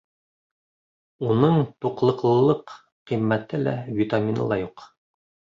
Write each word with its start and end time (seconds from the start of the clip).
Уның 1.27 1.59
туҡлыҡлылыҡ 1.87 2.75
ҡиммәте 3.13 3.63
лә, 3.69 3.77
витамины 4.01 4.53
ла 4.55 4.63
юҡ. 4.67 4.91